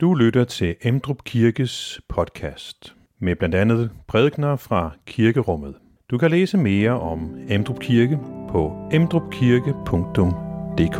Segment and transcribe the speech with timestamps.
[0.00, 5.74] Du lytter til Emdrup Kirkes podcast med blandt andet prædikner fra kirkerummet.
[6.10, 10.98] Du kan læse mere om Emdrup Kirke på emdrupkirke.dk.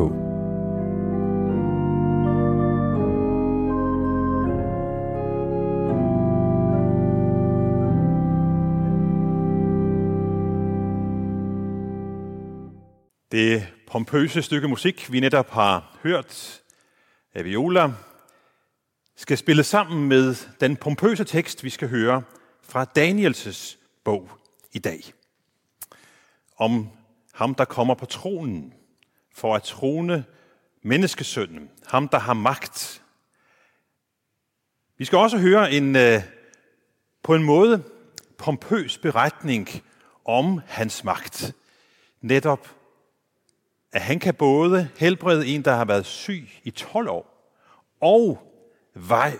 [13.32, 16.60] Det pompøse stykke musik, vi netop har hørt
[17.34, 17.92] af Viola,
[19.16, 22.22] skal spille sammen med den pompøse tekst, vi skal høre
[22.62, 24.30] fra Daniels bog
[24.72, 25.00] i dag.
[26.56, 26.88] Om
[27.32, 28.74] ham, der kommer på tronen
[29.34, 30.24] for at trone
[30.82, 31.70] menneskesønnen.
[31.86, 33.02] Ham, der har magt.
[34.98, 36.22] Vi skal også høre en øh,
[37.22, 37.82] på en måde
[38.38, 39.68] pompøs beretning
[40.24, 41.54] om hans magt.
[42.20, 42.68] Netop,
[43.92, 47.52] at han kan både helbrede en, der har været syg i 12 år,
[48.00, 48.45] og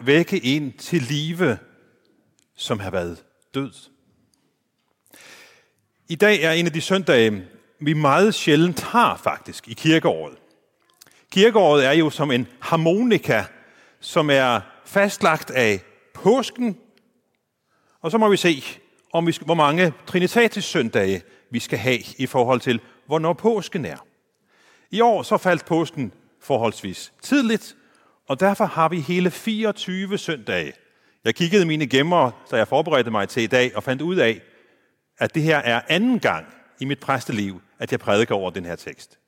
[0.01, 1.59] vække en til live,
[2.57, 3.73] som har været død.
[6.09, 7.45] I dag er en af de søndage,
[7.81, 10.39] vi meget sjældent har faktisk i kirkeåret.
[11.31, 13.45] Kirkeåret er jo som en harmonika,
[14.01, 15.81] som er fastlagt af
[16.15, 16.79] påsken,
[18.01, 18.63] og så må vi se,
[19.13, 24.07] om vi, hvor mange trinitatis søndage vi skal have i forhold til, hvornår påsken er.
[24.91, 27.77] I år så faldt påsken forholdsvis tidligt,
[28.29, 30.73] og derfor har vi hele 24 søndage.
[31.25, 34.41] Jeg kiggede mine gemmer, da jeg forberedte mig til i dag, og fandt ud af,
[35.19, 36.47] at det her er anden gang
[36.81, 39.19] i mit præsteliv, at jeg prædiker over den her tekst.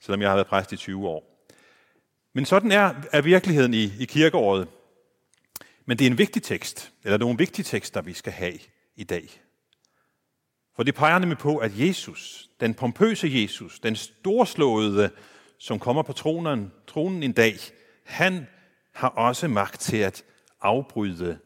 [0.00, 1.48] Selvom jeg har været præst i 20 år.
[2.34, 4.68] Men sådan er, er virkeligheden i, i kirkeåret.
[5.86, 8.58] Men det er en vigtig tekst, eller nogle vigtige tekster, vi skal have
[8.96, 9.28] i dag.
[10.76, 15.10] For det peger nemlig på, at Jesus, den pompøse Jesus, den storslåede,
[15.58, 17.58] som kommer på tronen, tronen en dag,
[18.08, 18.46] han
[18.92, 20.24] har også magt til at
[20.60, 21.38] afbryde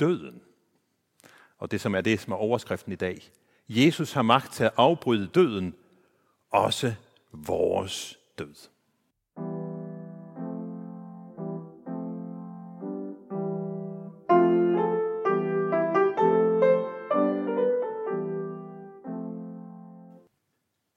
[0.00, 0.42] døden.
[1.58, 3.30] Og det som er det, som er overskriften i dag.
[3.68, 5.74] Jesus har magt til at afbryde døden,
[6.50, 6.94] også
[7.32, 8.54] vores død.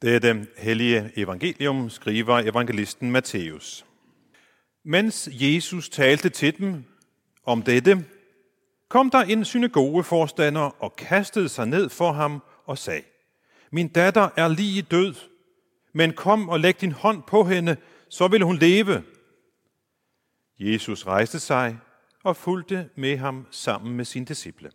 [0.01, 3.85] Det er det hellige evangelium, skriver evangelisten Matthæus.
[4.83, 6.83] Mens Jesus talte til dem
[7.43, 8.05] om dette,
[8.89, 13.03] kom der en synagogeforstander og kastede sig ned for ham og sagde,
[13.71, 15.15] Min datter er lige død,
[15.93, 17.77] men kom og læg din hånd på hende,
[18.09, 19.03] så vil hun leve.
[20.59, 21.77] Jesus rejste sig
[22.23, 24.71] og fulgte med ham sammen med sine disciple.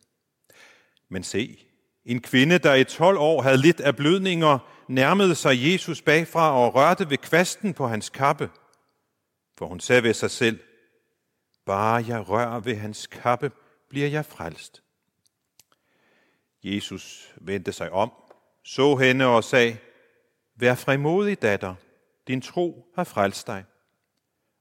[1.09, 1.59] Men se,
[2.05, 6.75] en kvinde, der i 12 år havde lidt af blødninger, nærmede sig Jesus bagfra og
[6.75, 8.51] rørte ved kvasten på hans kappe–
[9.59, 10.61] for hun sagde ved sig selv,
[11.65, 13.51] bare jeg rører ved hans kappe,
[13.89, 14.83] bliver jeg frelst.
[16.65, 18.13] Jesus vendte sig om,
[18.63, 19.77] så hende og sagde,
[20.59, 21.75] Vær frimodig, datter,
[22.29, 23.65] din tro har frelst dig.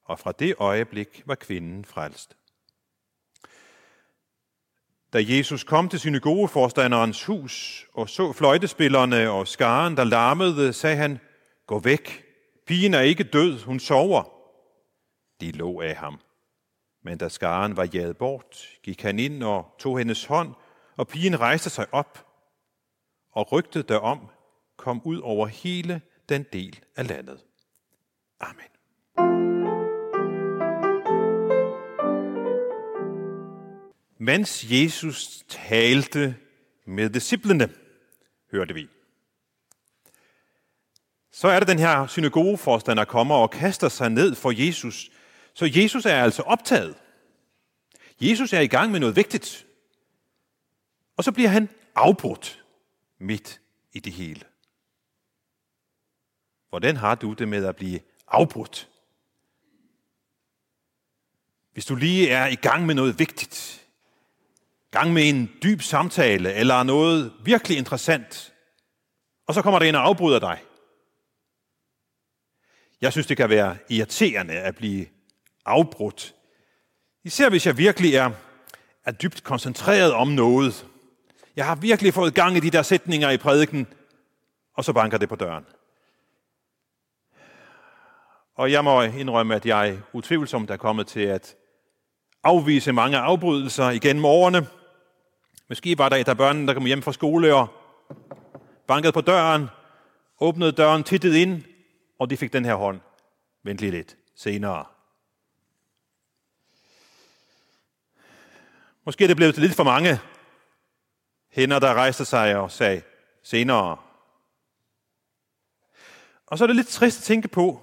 [0.04, 2.38] Og fra det øjeblik var kvinden frelst.
[5.14, 11.20] Da Jesus kom til synagogeforstanderens hus og så fløjtespillerne og skaren, der larmede, sagde han,
[11.68, 12.24] Gå væk,
[12.68, 14.35] pigen er ikke død, hun sover.
[15.42, 16.20] De lå af ham.
[17.04, 20.54] Men da skaren var jaget bort, gik han ind og tog hendes hånd,
[20.98, 22.28] og pigen rejste sig op,
[23.32, 24.28] og rygtet derom
[24.78, 27.44] kom ud over hele den del af landet.
[28.40, 28.76] Amen.
[34.18, 36.36] Mens Jesus talte
[36.86, 37.70] med disciplene,
[38.52, 38.88] hørte vi.
[41.32, 45.12] Så er det den her synagogeforstander kommer og kaster sig ned for Jesus
[45.56, 46.96] så Jesus er altså optaget.
[48.22, 49.66] Jesus er i gang med noget vigtigt.
[51.18, 52.64] Og så bliver han afbrudt
[53.20, 53.62] midt
[53.94, 54.42] i det hele.
[56.70, 58.90] Hvordan har du det med at blive afbrudt?
[61.74, 63.88] Hvis du lige er i gang med noget vigtigt,
[64.92, 68.54] gang med en dyb samtale eller noget virkelig interessant,
[69.48, 70.64] og så kommer der en og afbryder dig.
[73.02, 75.08] Jeg synes, det kan være irriterende at blive
[75.66, 76.36] afbrudt.
[77.24, 78.32] Især hvis jeg virkelig er,
[79.06, 80.88] er dybt koncentreret om noget.
[81.56, 83.88] Jeg har virkelig fået gang i de der sætninger i prædiken,
[84.74, 85.66] og så banker det på døren.
[88.56, 91.56] Og jeg må indrømme, at jeg utvivlsomt er kommet til at
[92.44, 94.68] afvise mange afbrydelser igennem årene.
[95.70, 97.68] Måske var der et af børnene, der kom hjem fra skole og
[98.88, 99.68] bankede på døren,
[100.40, 101.64] åbnede døren, tittede ind,
[102.20, 103.00] og de fik den her hånd.
[103.64, 104.86] Vent lige lidt senere.
[109.06, 110.20] Måske er det blevet til lidt for mange
[111.50, 113.02] hænder, der rejste sig og sagde
[113.44, 113.98] senere.
[116.46, 117.82] Og så er det lidt trist at tænke på,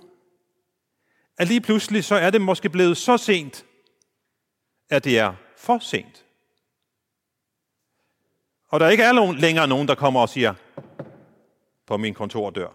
[1.37, 3.65] at lige pludselig så er det måske blevet så sent,
[4.89, 6.25] at det er for sent.
[8.69, 10.55] Og der ikke er længere nogen, der kommer og siger,
[11.87, 12.69] på min kontordør.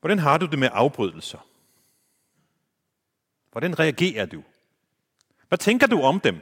[0.00, 1.48] Hvordan har du det med afbrydelser?
[3.50, 4.42] Hvordan reagerer du?
[5.52, 6.40] Hvad tænker du om dem?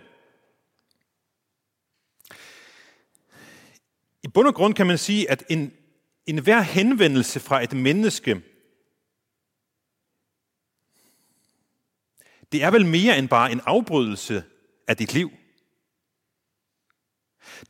[4.23, 5.73] I bund og grund kan man sige, at en,
[6.27, 8.43] en hver henvendelse fra et menneske,
[12.53, 14.45] det er vel mere end bare en afbrydelse
[14.89, 15.31] af dit liv.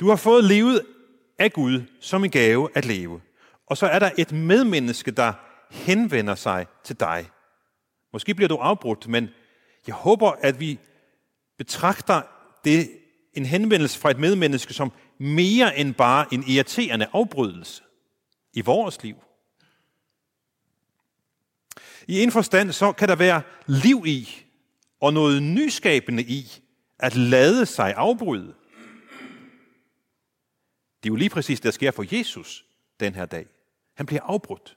[0.01, 0.87] Du har fået livet
[1.39, 3.21] af Gud som en gave at leve.
[3.67, 5.33] Og så er der et medmenneske, der
[5.71, 7.31] henvender sig til dig.
[8.13, 9.29] Måske bliver du afbrudt, men
[9.87, 10.79] jeg håber, at vi
[11.61, 12.23] betragter
[12.65, 12.91] det,
[13.35, 17.83] en henvendelse fra et medmenneske som mere end bare en irriterende afbrydelse
[18.53, 19.17] i vores liv.
[22.09, 24.29] I en forstand så kan der være liv i
[25.01, 26.63] og noget nyskabende i
[26.99, 28.55] at lade sig afbryde.
[31.03, 32.65] Det er jo lige præcis det, der sker for Jesus
[33.01, 33.47] den her dag.
[33.95, 34.77] Han bliver afbrudt.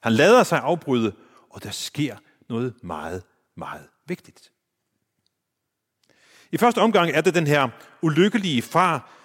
[0.00, 1.14] Han lader sig afbryde,
[1.50, 2.16] og der sker
[2.48, 3.22] noget meget,
[3.56, 4.52] meget vigtigt.
[6.52, 7.68] I første omgang er det den her
[8.02, 9.18] ulykkelige far,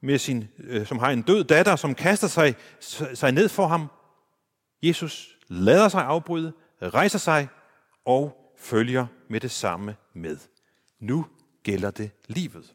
[0.00, 2.54] med sin, øh, som har en død datter, som kaster sig,
[3.14, 3.86] sig ned for ham.
[4.82, 6.52] Jesus lader sig afbryde,
[6.82, 7.48] rejser sig
[8.04, 10.38] og følger med det samme med.
[11.00, 11.26] Nu
[11.62, 12.74] gælder det livet.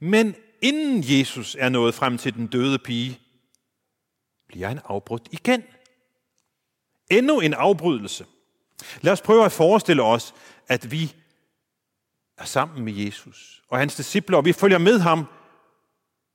[0.00, 3.20] Men inden Jesus er nået frem til den døde pige,
[4.48, 5.62] bliver han afbrudt igen.
[7.10, 8.26] Endnu en afbrydelse.
[9.00, 10.34] Lad os prøve at forestille os,
[10.68, 11.14] at vi
[12.38, 15.24] er sammen med Jesus og hans disciple, og vi følger med ham.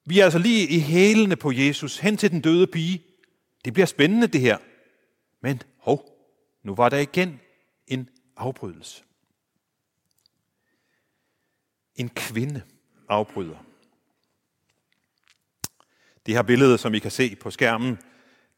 [0.05, 3.03] Vi er altså lige i hælene på Jesus, hen til den døde pige.
[3.65, 4.57] Det bliver spændende det her.
[5.41, 6.05] Men hov,
[6.63, 7.39] nu var der igen
[7.87, 9.03] en afbrydelse.
[11.95, 12.61] En kvinde
[13.09, 13.65] afbryder.
[16.25, 17.97] Det her billede, som I kan se på skærmen,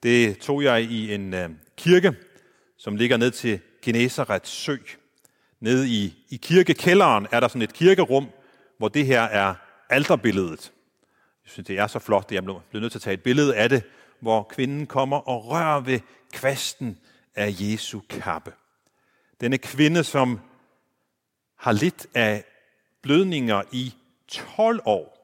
[0.03, 2.15] det tog jeg i en øh, kirke,
[2.77, 4.77] som ligger ned til Genesarets sø.
[5.63, 8.29] Nede i, i kirkekælderen er der sådan et kirkerum,
[8.77, 9.55] hvor det her er
[9.89, 10.71] alterbilledet.
[11.43, 13.55] Jeg synes, det er så flot, at jeg blev nødt til at tage et billede
[13.55, 13.83] af det,
[14.19, 15.99] hvor kvinden kommer og rører ved
[16.33, 16.97] kvasten
[17.35, 18.53] af Jesu kappe.
[19.41, 20.39] Denne kvinde, som
[21.57, 22.43] har lidt af
[23.01, 23.93] blødninger i
[24.27, 25.17] 12 år,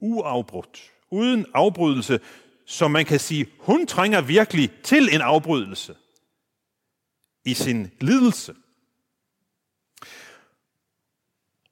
[0.00, 2.20] uafbrudt, uden afbrydelse,
[2.66, 5.94] så man kan sige, hun trænger virkelig til en afbrydelse
[7.44, 8.54] i sin lidelse.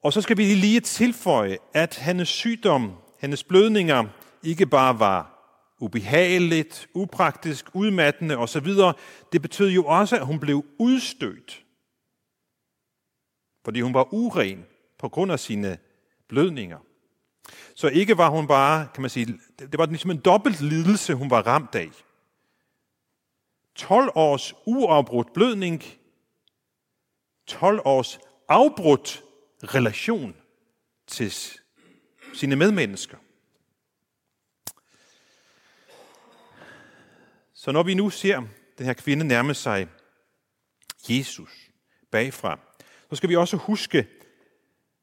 [0.05, 4.05] Og så skal vi lige tilføje, at hendes sygdom, hendes blødninger,
[4.43, 5.31] ikke bare var
[5.81, 8.67] ubehageligt, upraktisk, udmattende osv.
[9.33, 11.65] Det betød jo også, at hun blev udstødt.
[13.65, 14.65] Fordi hun var uren
[14.99, 15.79] på grund af sine
[16.29, 16.79] blødninger.
[17.75, 21.31] Så ikke var hun bare, kan man sige, det var ligesom en dobbelt lidelse, hun
[21.31, 21.91] var ramt af.
[23.75, 25.83] 12 års uafbrudt blødning,
[27.47, 29.25] 12 års afbrudt
[29.65, 30.37] relation
[31.07, 31.35] til
[32.35, 33.19] sine medmennesker.
[37.55, 38.43] Så når vi nu ser
[38.79, 39.89] den her kvinde nærme sig
[41.09, 41.71] Jesus
[42.11, 42.59] bagfra,
[43.11, 44.07] så skal vi også huske,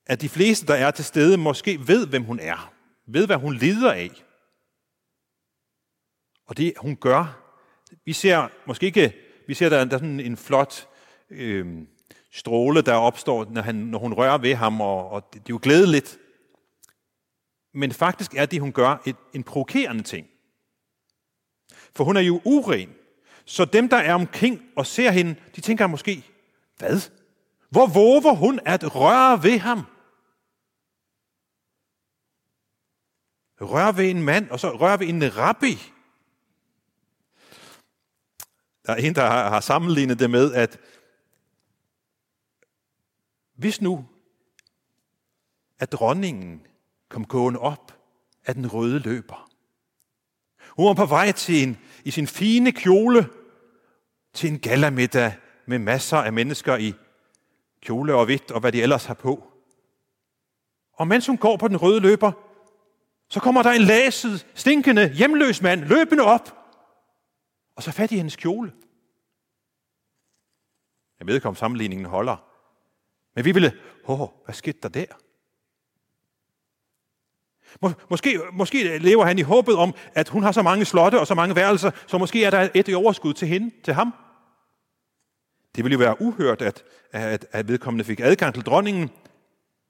[0.06, 2.74] at de fleste, der er til stede, måske ved, hvem hun er.
[3.08, 4.12] Ved, hvad hun lider af.
[6.46, 7.54] Og det, hun gør.
[8.06, 9.16] Vi ser måske ikke,
[9.48, 10.88] vi ser, der, der er sådan en flot
[11.30, 11.68] øh,
[12.32, 15.54] stråle, der opstår, når, han, når hun rører ved ham, og, og det, det er
[15.54, 16.20] jo glædeligt.
[17.74, 20.28] Men faktisk er det, hun gør, et, en provokerende ting.
[21.96, 22.90] For hun er jo uren.
[23.46, 26.26] Så dem, der er omkring og ser hende, de tænker måske,
[26.78, 27.10] hvad?
[27.70, 29.86] Hvor våger hun at røre ved ham?
[33.62, 35.78] Rør ved en mand, og så rør ved en rabbi.
[38.86, 40.80] Der er en, der har sammenlignet det med, at
[43.56, 44.06] hvis nu,
[45.80, 46.62] at dronningen
[47.10, 48.00] kom gående op
[48.46, 49.52] af den røde løber.
[50.70, 53.30] Hun var på vej til en, i sin fine kjole
[54.34, 55.34] til en gallamiddag
[55.66, 56.94] med masser af mennesker i
[57.82, 59.52] kjole og hvidt og hvad de ellers har på.
[60.94, 62.32] Og mens hun går på den røde løber,
[63.30, 66.58] så kommer der en laset, stinkende, hjemløs mand løbende op,
[67.76, 68.74] og så fat i hendes kjole.
[71.20, 72.51] Jeg ved ikke, om sammenligningen holder,
[73.36, 73.74] men vi ville,
[74.08, 75.06] åh, hvad skete der der?
[78.10, 81.36] Måske, måske lever han i håbet om, at hun har så mange slotte og så
[81.36, 84.14] mange værelser, så måske er der et i overskud til hende, til ham.
[85.76, 89.10] Det ville jo være uhørt, at, at, at vedkommende fik adgang til dronningen,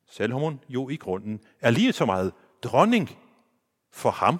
[0.10, 2.33] selvom hun jo i grunden er lige så meget
[2.63, 3.17] dronning
[3.91, 4.39] for ham,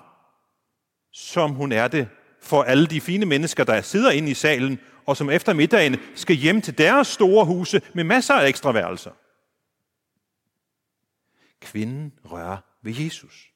[1.12, 2.10] som hun er det
[2.42, 6.36] for alle de fine mennesker, der sidder inde i salen, og som efter middagen skal
[6.36, 9.12] hjem til deres store huse med masser af ekstra værelser.
[11.62, 13.48] Kvinden rører ved Jesus.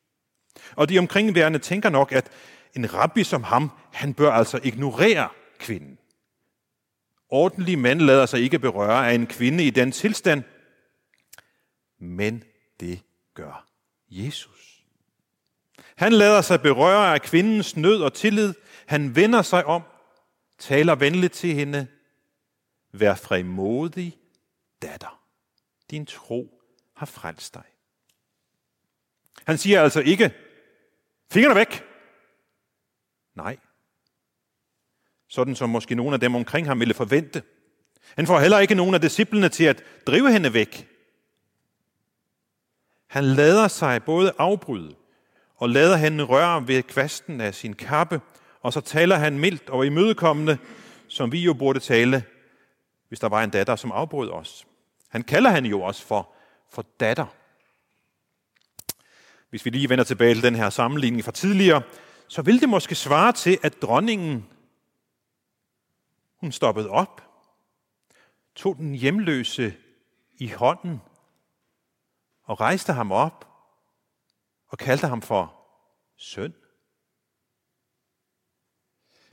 [0.75, 2.31] Og de omkringværende tænker nok, at
[2.75, 5.97] en rabbi som ham, han bør altså ignorere kvinden.
[7.29, 10.43] Ordentlig mand lader sig ikke berøre af en kvinde i den tilstand,
[11.99, 12.43] men
[12.79, 13.01] det
[13.33, 13.67] gør
[14.09, 14.83] Jesus.
[15.95, 18.53] Han lader sig berøre af kvindens nød og tillid.
[18.87, 19.81] Han vender sig om,
[20.57, 21.87] taler venligt til hende.
[22.91, 24.17] Vær frimodig,
[24.81, 25.21] datter.
[25.91, 26.61] Din tro
[26.95, 27.63] har frelst dig.
[29.47, 30.33] Han siger altså ikke,
[31.31, 31.83] fingrene væk.
[33.35, 33.57] Nej.
[35.27, 37.43] Sådan som måske nogle af dem omkring ham ville forvente.
[38.15, 40.89] Han får heller ikke nogen af disciplene til at drive hende væk.
[43.07, 44.95] Han lader sig både afbryde
[45.55, 48.21] og lader hende røre ved kvasten af sin kappe,
[48.65, 50.57] og så taler han mildt og imødekommende,
[51.07, 52.25] som vi jo burde tale,
[53.07, 54.67] hvis der var en datter, som afbrød os.
[55.09, 56.33] Han kalder han jo også for,
[56.71, 57.25] for datter.
[59.49, 61.81] Hvis vi lige vender tilbage til den her sammenligning fra tidligere,
[62.27, 64.47] så vil det måske svare til, at dronningen,
[66.39, 67.21] hun stoppede op,
[68.55, 69.73] tog den hjemløse
[70.37, 71.01] i hånden
[72.43, 73.47] og rejste ham op
[74.67, 75.53] og kaldte ham for
[76.17, 76.53] søn.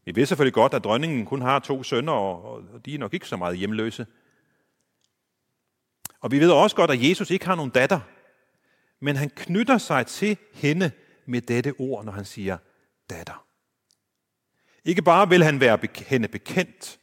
[0.04, 3.28] Vi ved selvfølgelig godt, at dronningen kun har to sønner, og de er nok ikke
[3.28, 4.06] så meget hjemløse.
[6.20, 8.00] Og vi ved også godt, at Jesus ikke har nogen datter
[9.02, 10.90] men han knytter sig til hende
[11.26, 12.58] med dette ord, når han siger
[13.10, 13.46] datter.
[14.84, 16.98] Ikke bare vil han være hende bekendt,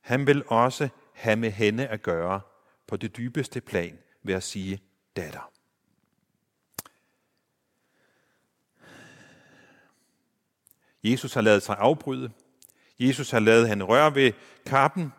[0.00, 2.40] han vil også have med hende at gøre
[2.86, 4.80] på det dybeste plan ved at sige
[5.16, 5.50] datter.
[11.04, 12.30] Jesus har lavet sig afbryde.
[12.98, 14.32] Jesus har lavet han røre ved
[14.66, 15.12] kappen.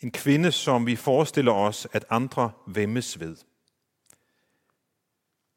[0.00, 3.36] En kvinde, som vi forestiller os, at andre vemmes ved.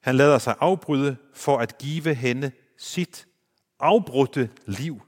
[0.01, 3.27] Han lader sig afbryde for at give hende sit
[3.79, 5.01] afbrudte liv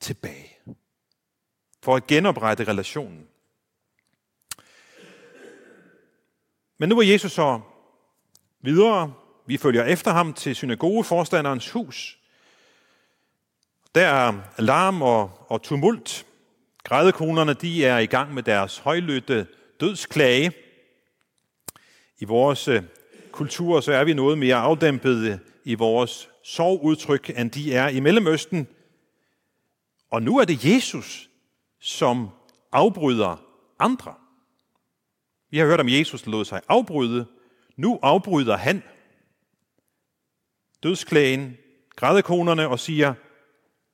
[0.00, 0.58] tilbage.
[1.82, 3.28] For at genoprette relationen.
[6.78, 7.60] Men nu er Jesus så
[8.60, 9.14] videre.
[9.46, 12.18] Vi følger efter ham til synagogeforstanderens hus.
[13.96, 16.26] Der er alarm og, og tumult.
[16.84, 19.46] Grædekonerne de er i gang med deres højlytte
[19.80, 20.52] dødsklage.
[22.18, 22.82] I vores øh,
[23.32, 28.00] kultur så er vi noget mere afdæmpede øh, i vores sorgudtryk, end de er i
[28.00, 28.68] Mellemøsten.
[30.10, 31.28] Og nu er det Jesus,
[31.80, 32.28] som
[32.72, 33.36] afbryder
[33.78, 34.14] andre.
[35.50, 37.26] Vi har hørt om Jesus, der lod sig afbryde.
[37.76, 38.82] Nu afbryder han
[40.82, 41.56] dødsklagen,
[41.96, 43.14] grædekonerne og siger,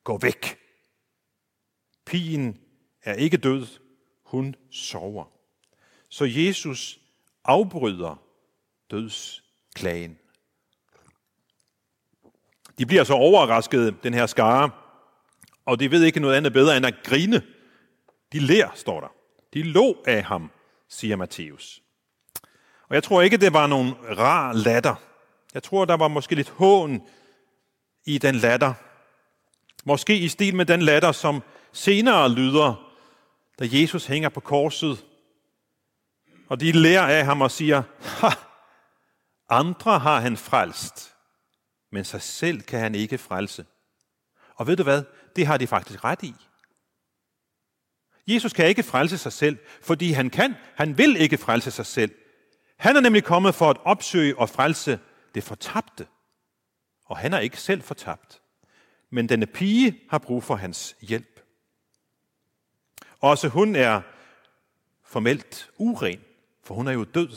[0.05, 0.59] gå væk.
[2.07, 2.61] Pigen
[3.03, 3.67] er ikke død,
[4.25, 5.25] hun sover.
[6.09, 6.99] Så Jesus
[7.45, 8.23] afbryder
[8.91, 10.19] dødsklagen.
[12.79, 14.71] De bliver så overraskede, den her skare,
[15.65, 17.43] og de ved ikke noget andet bedre end at grine.
[18.33, 19.13] De ler, står der.
[19.55, 20.51] De lå af ham,
[20.89, 21.83] siger Matthæus.
[22.89, 24.95] Og jeg tror ikke, det var nogen rar latter.
[25.55, 27.03] Jeg tror, der var måske lidt hån
[28.05, 28.75] i den latter.
[29.85, 32.95] Måske i stil med den latter, som senere lyder,
[33.59, 35.05] da Jesus hænger på korset.
[36.49, 38.29] Og de lærer af ham og siger, ha,
[39.49, 41.15] andre har han frelst,
[41.93, 43.67] men sig selv kan han ikke frelse.
[44.55, 45.03] Og ved du hvad?
[45.37, 46.35] Det har de faktisk ret i.
[48.27, 50.55] Jesus kan ikke frelse sig selv, fordi han kan.
[50.75, 52.15] Han vil ikke frelse sig selv.
[52.79, 55.01] Han er nemlig kommet for at opsøge og frelse
[55.35, 56.07] det fortabte.
[57.05, 58.42] Og han er ikke selv fortabt.
[59.15, 61.41] Men denne pige har brug for hans hjælp.
[63.21, 64.01] Også hun er
[65.05, 66.21] formelt uren,
[66.65, 67.37] for hun er jo død.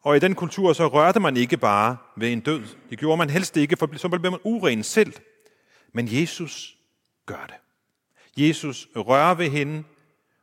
[0.00, 2.62] Og i den kultur så rørte man ikke bare ved en død.
[2.90, 5.12] Det gjorde man helst ikke, for så blev man uren selv.
[5.92, 6.76] Men Jesus
[7.26, 7.56] gør det.
[8.44, 9.84] Jesus rører ved hende,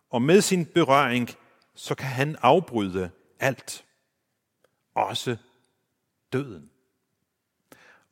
[0.10, 1.30] og med sin berøring,
[1.76, 3.86] så kan han afbryde alt.
[4.96, 5.38] Også
[6.34, 6.70] døden.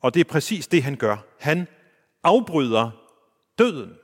[0.00, 1.16] Og det er præcis det, han gør.
[1.38, 1.66] Han
[2.22, 2.90] afbryder
[3.58, 3.94] døden.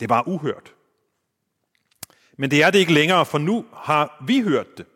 [0.00, 0.74] Det var uhørt.
[2.38, 4.86] Men det er det ikke længere, for nu har vi hørt det.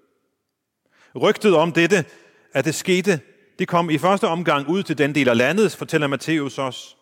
[1.15, 2.05] Rygtet om dette,
[2.53, 3.21] at det skete,
[3.59, 6.97] det kom i første omgang ud til den del af landet, fortæller Matthæus os.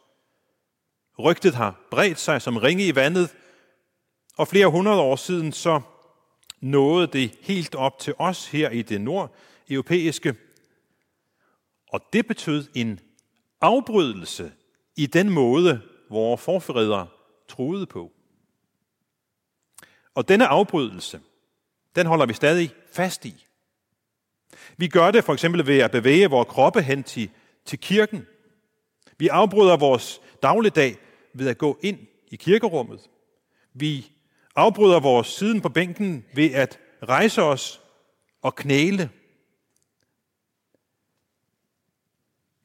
[1.19, 3.35] Rygtet har bredt sig som ringe i vandet,
[4.37, 5.81] og flere hundrede år siden så
[6.61, 10.35] nåede det helt op til os her i det nordeuropæiske.
[11.93, 13.01] Og det betød en
[13.61, 14.53] afbrydelse
[14.97, 17.07] i den måde, vores forfædre
[17.49, 18.13] troede på.
[20.15, 21.21] Og denne afbrydelse,
[21.97, 23.47] den holder vi stadig fast i.
[24.77, 27.31] Vi gør det for eksempel ved at bevæge vores kroppe hen til,
[27.65, 28.27] til kirken.
[29.19, 30.97] Vi afbryder vores dagligdag
[31.35, 31.99] ved at gå ind
[32.31, 33.01] i kirkerummet.
[33.75, 34.13] Vi
[34.57, 37.81] afbryder vores siden på bænken ved at rejse os
[38.43, 39.11] og knæle.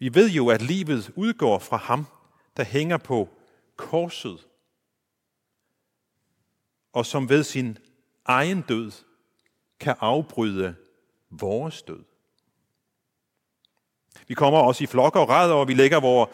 [0.03, 2.05] Vi ved jo, at livet udgår fra ham,
[2.57, 3.29] der hænger på
[3.75, 4.47] korset,
[6.93, 7.77] og som ved sin
[8.25, 8.91] egen død
[9.79, 10.75] kan afbryde
[11.29, 12.03] vores død.
[14.27, 16.29] Vi kommer også i flokker og ræder, og vi lægger vores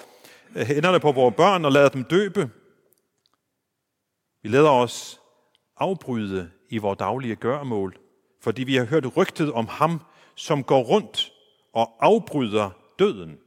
[0.56, 2.52] øh, hænderne på vores børn og lader dem døbe.
[4.42, 5.22] Vi lader os
[5.78, 8.00] afbryde i vores daglige gørmål,
[8.42, 10.02] fordi vi har hørt rygtet om ham,
[10.36, 11.32] som går rundt
[11.74, 13.40] og afbryder døden,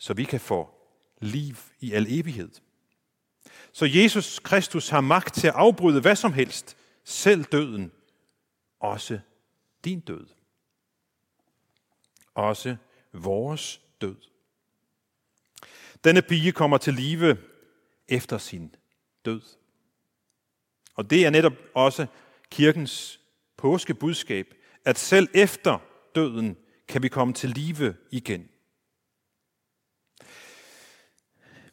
[0.00, 0.70] så vi kan få
[1.20, 2.50] liv i al evighed.
[3.72, 7.92] Så Jesus Kristus har magt til at afbryde hvad som helst, selv døden,
[8.80, 9.20] også
[9.84, 10.26] din død.
[12.34, 12.76] Også
[13.12, 14.16] vores død.
[16.04, 17.38] Denne pige kommer til live
[18.08, 18.74] efter sin
[19.24, 19.40] død.
[20.94, 22.06] Og det er netop også
[22.50, 23.20] kirkens
[23.56, 24.54] påskebudskab,
[24.84, 25.78] at selv efter
[26.14, 26.56] døden
[26.88, 28.48] kan vi komme til live igen.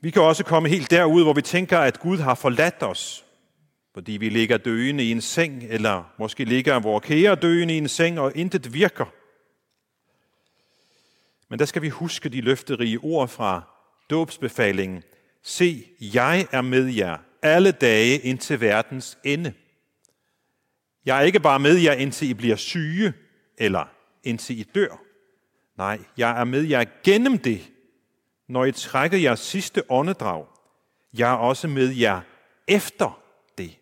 [0.02, 3.26] Vi kan også komme helt derud, hvor vi tænker, at Gud har forladt os,
[3.94, 7.88] fordi vi ligger døende i en seng, eller måske ligger vores kære døende i en
[7.88, 9.06] seng, og intet virker.
[11.50, 13.62] Men der skal vi huske de løfterige ord fra
[14.10, 15.04] dåbsbefalingen.
[15.44, 19.54] Se, jeg er med jer alle dage indtil verdens ende.
[21.06, 23.14] Jeg er ikke bare med jer, indtil I bliver syge,
[23.58, 23.90] eller
[24.24, 25.02] indtil I dør.
[25.78, 27.62] Nej, jeg er med jer gennem det,
[28.48, 30.46] når I trækker jeres sidste åndedrag.
[31.14, 32.22] Jeg er også med jer
[32.68, 33.22] efter
[33.58, 33.78] det.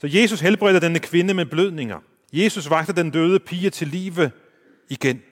[0.00, 2.00] Så Jesus helbreder denne kvinde med blødninger.
[2.32, 4.30] Jesus vagter den døde pige til live
[4.88, 5.22] igen.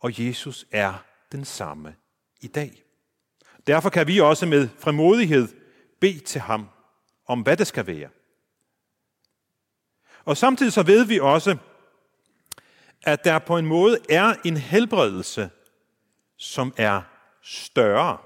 [0.00, 1.94] Og Jesus er den samme
[2.40, 2.82] i dag.
[3.66, 5.48] Derfor kan vi også med fremodighed
[6.00, 6.68] bede til ham
[7.26, 8.08] om, hvad det skal være.
[10.24, 11.56] Og samtidig så ved vi også,
[13.02, 15.50] at der på en måde er en helbredelse,
[16.40, 17.02] som er
[17.42, 18.18] større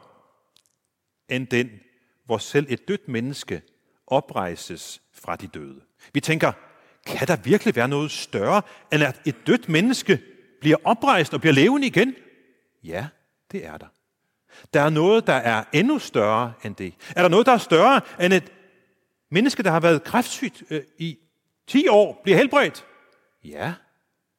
[1.28, 1.70] end den,
[2.24, 3.62] hvor selv et dødt menneske
[4.06, 5.80] oprejses fra de døde.
[6.12, 6.52] Vi tænker,
[7.06, 10.22] kan der virkelig være noget større, end at et dødt menneske
[10.60, 12.14] bliver oprejst og bliver levende igen?
[12.84, 13.08] Ja,
[13.52, 13.86] det er der.
[14.74, 16.94] Der er noget, der er endnu større end det.
[17.16, 18.52] Er der noget, der er større end et
[19.30, 21.18] menneske, der har været kræftsygt øh, i
[21.66, 22.86] 10 år, bliver helbredt?
[23.44, 23.74] Ja,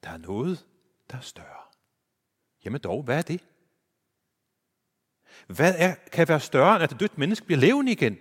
[0.03, 0.65] der er noget,
[1.11, 1.65] der er større.
[2.65, 3.41] Jamen dog, hvad er det?
[5.47, 8.17] Hvad er, kan være større, end at et dødt menneske bliver levende igen?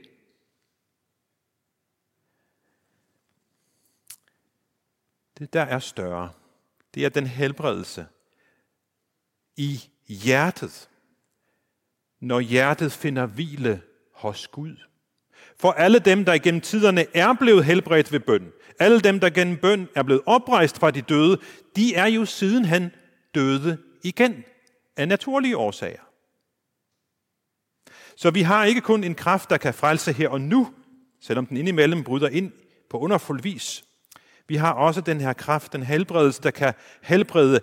[5.39, 6.31] Det der er større,
[6.95, 8.07] det er den helbredelse
[9.57, 10.89] i hjertet,
[12.21, 14.77] når hjertet finder hvile hos Gud.
[15.57, 19.57] For alle dem, der igennem tiderne er blevet helbredt ved bøn, alle dem, der gennem
[19.57, 21.41] bøn er blevet oprejst fra de døde,
[21.77, 22.91] de er jo sidenhen
[23.35, 24.45] døde igen
[24.97, 26.04] af naturlige årsager.
[28.17, 30.75] Så vi har ikke kun en kraft, der kan frelse her og nu,
[31.21, 32.53] selvom den indimellem bryder ind
[32.91, 33.85] på underfuld vis.
[34.49, 37.61] Vi har også den her kraft, den helbredelse, der kan helbrede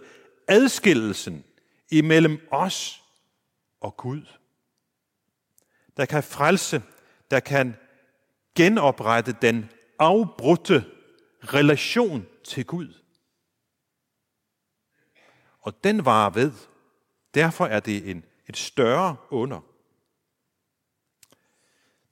[0.48, 1.44] adskillelsen
[1.92, 3.04] imellem os
[3.82, 4.22] og Gud.
[5.98, 6.82] Der kan frelse,
[7.32, 7.76] der kan
[8.56, 10.86] genoprette den afbrudte
[11.44, 12.94] relation til Gud.
[15.62, 16.52] Og den var ved.
[17.34, 19.71] Derfor er det en, et større under.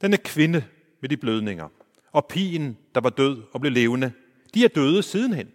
[0.01, 0.67] Denne kvinde
[1.01, 1.69] med de blødninger,
[2.11, 4.13] og pigen, der var død og blev levende,
[4.53, 5.51] de er døde sidenhen.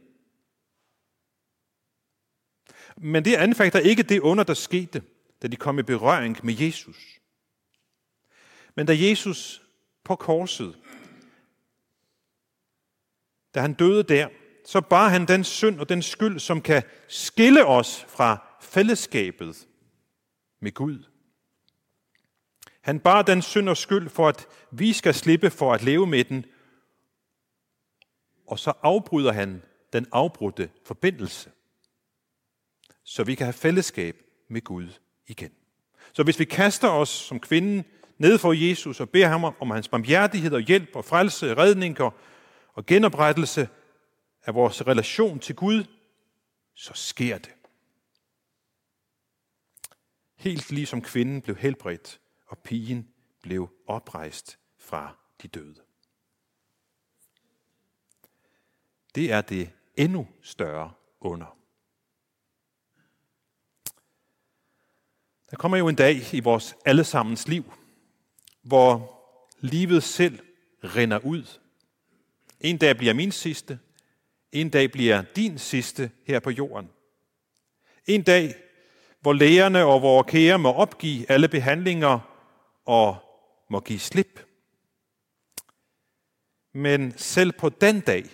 [2.97, 5.03] Men det anfægter ikke det under, der skete,
[5.43, 7.21] da de kom i berøring med Jesus.
[8.75, 9.63] Men da Jesus
[10.05, 10.79] på korset,
[13.55, 14.29] da han døde der,
[14.65, 19.69] så bar han den synd og den skyld, som kan skille os fra fællesskabet
[20.61, 21.05] med Gud.
[22.85, 26.25] Han bar den synd og skyld for, at vi skal slippe for at leve med
[26.25, 26.45] den,
[28.47, 31.51] og så afbryder han den afbrudte forbindelse,
[33.05, 34.89] så vi kan have fællesskab med Gud
[35.27, 35.53] igen.
[36.13, 37.85] Så hvis vi kaster os som kvinden
[38.19, 42.15] ned for Jesus og beder ham om hans barmhjertighed og hjælp og frelse, redning og,
[42.73, 43.69] og genoprettelse
[44.43, 45.85] af vores relation til Gud,
[46.75, 47.53] så sker det.
[50.37, 52.21] Helt ligesom kvinden blev helbredt,
[52.55, 53.09] og pigen
[53.43, 55.81] blev oprejst fra de døde.
[59.15, 61.59] Det er det endnu større under.
[65.51, 67.73] Der kommer jo en dag i vores allesammens liv,
[68.63, 69.21] hvor
[69.61, 70.39] livet selv
[70.85, 71.59] rinder ud.
[72.61, 73.79] En dag bliver min sidste,
[74.53, 76.91] en dag bliver din sidste her på jorden.
[78.07, 78.55] En dag,
[79.21, 82.34] hvor lægerne og vores kære må opgive alle behandlinger
[82.85, 83.17] og
[83.71, 84.47] må give slip.
[86.73, 88.25] Men selv på den dag,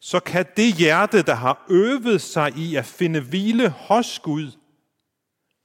[0.00, 4.52] så kan det hjerte, der har øvet sig i at finde hvile hos Gud,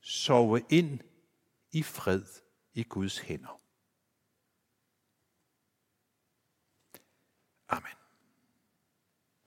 [0.01, 0.99] sove ind
[1.71, 2.23] i fred
[2.73, 3.62] i Guds hænder.
[7.67, 7.97] Amen.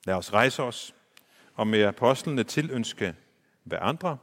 [0.05, 0.95] Lad os rejse os
[1.55, 3.17] og med apostlene tilønske
[3.73, 4.19] andre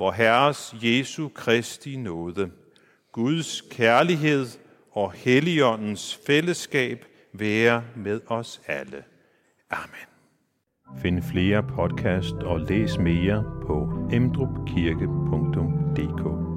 [0.00, 2.50] vor hvor Herres Jesu Kristi nåde,
[3.12, 4.46] Guds kærlighed
[4.92, 9.04] og Helligåndens fællesskab være med os alle.
[9.70, 10.06] Amen.
[11.02, 16.49] Find flere podcast og læs mere på emdrupkirke.dk